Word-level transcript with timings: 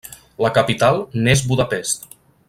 La 0.43 0.49
capital 0.55 0.97
n'és 1.27 1.43
Budapest. 1.51 2.09